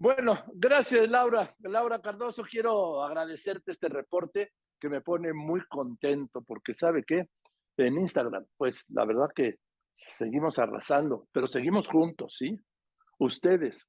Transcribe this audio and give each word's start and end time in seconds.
Bueno, 0.00 0.42
gracias 0.54 1.10
Laura. 1.10 1.54
Laura 1.58 2.00
Cardoso, 2.00 2.42
quiero 2.50 3.04
agradecerte 3.04 3.72
este 3.72 3.90
reporte 3.90 4.54
que 4.80 4.88
me 4.88 5.02
pone 5.02 5.34
muy 5.34 5.60
contento 5.68 6.40
porque 6.40 6.72
sabe 6.72 7.04
que 7.04 7.28
en 7.76 7.98
Instagram, 7.98 8.46
pues 8.56 8.86
la 8.88 9.04
verdad 9.04 9.28
que 9.34 9.56
seguimos 10.16 10.58
arrasando, 10.58 11.28
pero 11.32 11.46
seguimos 11.46 11.86
juntos, 11.86 12.34
¿sí? 12.38 12.58
Ustedes, 13.18 13.86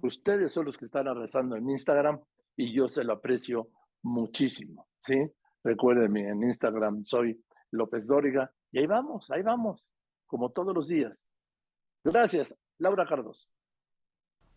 ustedes 0.00 0.50
son 0.50 0.64
los 0.64 0.76
que 0.76 0.86
están 0.86 1.06
arrasando 1.06 1.54
en 1.54 1.70
Instagram 1.70 2.20
y 2.56 2.74
yo 2.74 2.88
se 2.88 3.04
lo 3.04 3.12
aprecio 3.12 3.68
muchísimo, 4.02 4.88
¿sí? 5.04 5.18
Recuérdenme, 5.62 6.30
en 6.30 6.42
Instagram 6.42 7.04
soy 7.04 7.40
López 7.70 8.08
Dóriga 8.08 8.50
y 8.72 8.80
ahí 8.80 8.86
vamos, 8.86 9.30
ahí 9.30 9.42
vamos, 9.42 9.84
como 10.26 10.50
todos 10.50 10.74
los 10.74 10.88
días. 10.88 11.16
Gracias, 12.02 12.52
Laura 12.78 13.06
Cardoso. 13.06 13.48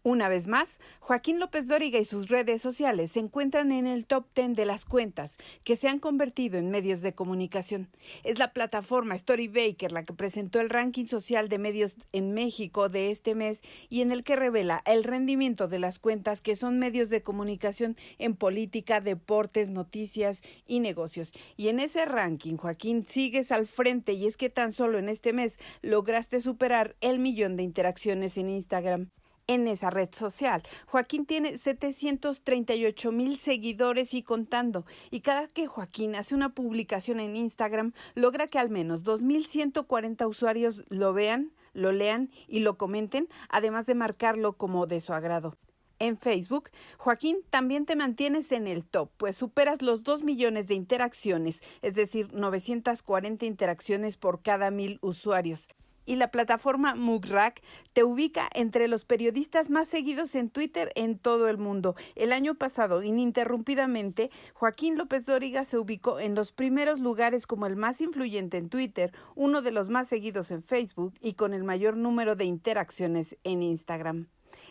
Una 0.04 0.29
vez 0.29 0.47
más, 0.47 0.79
Joaquín 0.99 1.39
López 1.39 1.68
Dóriga 1.68 1.99
y 1.99 2.05
sus 2.05 2.27
redes 2.27 2.60
sociales 2.60 3.11
se 3.11 3.19
encuentran 3.19 3.71
en 3.71 3.86
el 3.86 4.07
top 4.07 4.25
10 4.33 4.55
de 4.55 4.65
las 4.65 4.83
cuentas 4.83 5.37
que 5.64 5.75
se 5.75 5.89
han 5.89 6.00
convertido 6.00 6.57
en 6.57 6.71
medios 6.71 7.01
de 7.01 7.14
comunicación. 7.14 7.87
Es 8.24 8.39
la 8.39 8.51
plataforma 8.51 9.15
Storybaker 9.15 9.91
la 9.91 10.04
que 10.04 10.14
presentó 10.14 10.60
el 10.60 10.71
ranking 10.71 11.05
social 11.05 11.50
de 11.50 11.60
medios 11.60 11.97
en 12.14 12.33
México 12.33 12.89
de 12.89 13.11
este 13.11 13.36
mes 13.36 13.61
y 13.89 14.01
en 14.01 14.11
el 14.11 14.24
que 14.24 14.36
revela 14.36 14.82
el 14.86 15.04
rendimiento 15.04 15.68
de 15.68 15.77
las 15.77 16.00
cuentas 16.00 16.41
que 16.41 16.55
son 16.55 16.79
medios 16.79 17.10
de 17.10 17.21
comunicación 17.21 17.96
en 18.18 18.36
política, 18.36 19.02
deportes, 19.02 19.69
noticias 19.69 20.41
y 20.65 20.79
negocios. 20.79 21.32
Y 21.57 21.68
en 21.68 21.79
ese 21.79 22.05
ranking, 22.05 22.57
Joaquín, 22.57 23.05
sigues 23.07 23.52
al 23.52 23.68
frente 23.68 24.13
y 24.13 24.25
es 24.25 24.36
que 24.36 24.49
tan 24.49 24.71
solo 24.71 24.97
en 24.97 25.10
este 25.10 25.32
mes 25.32 25.60
lograste 25.83 26.39
superar 26.39 26.96
el 27.02 27.19
millón 27.19 27.55
de 27.55 27.61
interacciones 27.61 28.36
en 28.39 28.49
Instagram 28.49 29.11
en 29.47 29.68
esa 29.68 29.89
red 29.89 30.09
social. 30.11 30.63
Joaquín 30.87 31.25
tiene 31.25 31.57
738 31.57 33.11
mil 33.11 33.38
seguidores 33.38 34.13
y 34.13 34.23
contando, 34.23 34.85
y 35.09 35.21
cada 35.21 35.47
que 35.47 35.67
Joaquín 35.67 36.16
hace 36.16 36.35
una 36.35 36.53
publicación 36.53 37.19
en 37.19 37.35
Instagram, 37.35 37.93
logra 38.16 38.47
que 38.47 38.59
al 38.59 38.69
menos 38.69 39.03
2.140 39.03 40.27
usuarios 40.27 40.83
lo 40.89 41.13
vean, 41.13 41.51
lo 41.73 41.91
lean 41.91 42.29
y 42.47 42.59
lo 42.59 42.77
comenten, 42.77 43.27
además 43.49 43.85
de 43.85 43.95
marcarlo 43.95 44.53
como 44.53 44.88
de 44.88 45.01
su 45.01 45.13
agrado. 45.13 45.55
En 45.99 46.17
Facebook, 46.17 46.71
Joaquín, 46.97 47.38
también 47.51 47.85
te 47.85 47.95
mantienes 47.95 48.51
en 48.51 48.66
el 48.66 48.83
top, 48.83 49.11
pues 49.17 49.35
superas 49.35 49.83
los 49.83 50.01
2 50.01 50.23
millones 50.23 50.67
de 50.67 50.73
interacciones, 50.73 51.61
es 51.83 51.94
decir, 51.94 52.33
940 52.33 53.45
interacciones 53.45 54.17
por 54.17 54.41
cada 54.41 54.71
mil 54.71 54.97
usuarios 55.01 55.67
y 56.05 56.16
la 56.16 56.31
plataforma 56.31 56.95
Mugrack 56.95 57.61
te 57.94 58.03
ubica 58.03 58.49
entre 58.53 58.88
los 58.88 59.05
periodistas 59.05 59.69
más 59.69 59.88
seguidos 59.88 60.35
en 60.35 60.49
Twitter 60.49 60.91
en 60.95 61.17
todo 61.17 61.47
el 61.47 61.57
mundo. 61.57 61.95
El 62.16 62.31
año 62.31 62.55
pasado, 62.55 63.03
ininterrumpidamente, 63.03 64.29
Joaquín 64.53 64.97
López 64.97 65.25
Dóriga 65.25 65.63
se 65.63 65.77
ubicó 65.77 66.19
en 66.19 66.35
los 66.35 66.52
primeros 66.52 66.99
lugares 66.99 67.47
como 67.47 67.66
el 67.66 67.75
más 67.75 68.02
influyente 68.02 68.57
en 68.57 68.69
Twitter, 68.69 69.13
uno 69.35 69.61
de 69.61 69.72
los 69.72 69.89
más 69.89 70.07
seguidos 70.07 70.52
en 70.52 70.61
Facebook 70.61 71.13
y 71.22 71.33
con 71.33 71.53
el 71.53 71.63
mayor 71.63 71.97
número 71.97 72.35
de 72.35 72.45
interacciones 72.45 73.38
en 73.44 73.63
Instagram. 73.63 74.27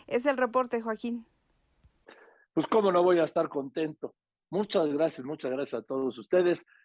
Es 0.07 0.25
el 0.25 0.37
reporte, 0.37 0.81
Joaquín. 0.81 1.25
Pues 2.53 2.67
cómo 2.67 2.91
no 2.91 3.03
voy 3.03 3.19
a 3.19 3.23
estar 3.23 3.47
contento. 3.47 4.13
Muchas 4.49 4.87
gracias, 4.87 5.25
muchas 5.25 5.51
gracias 5.51 5.81
a 5.81 5.85
todos 5.85 6.17
ustedes. 6.17 6.65